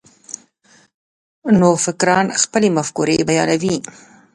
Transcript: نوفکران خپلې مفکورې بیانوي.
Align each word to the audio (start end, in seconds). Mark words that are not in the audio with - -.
نوفکران 1.59 2.25
خپلې 2.43 2.67
مفکورې 2.77 3.17
بیانوي. 3.27 3.75